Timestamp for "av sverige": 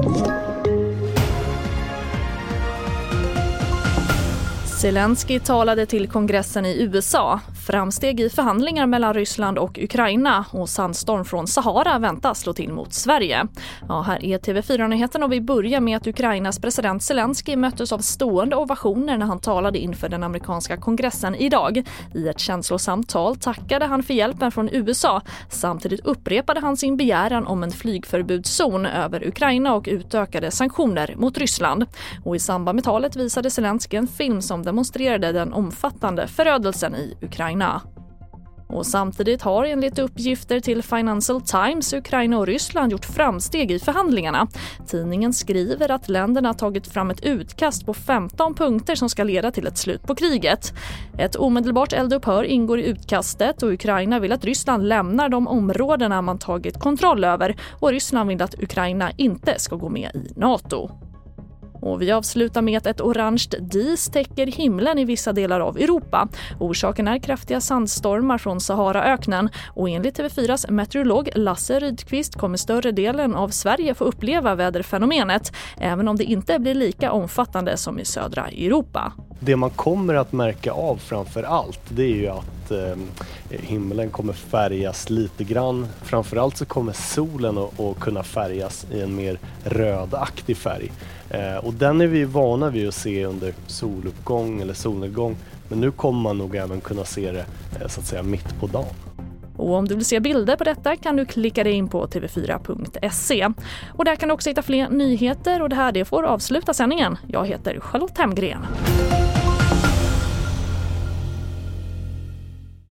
73.34-73.94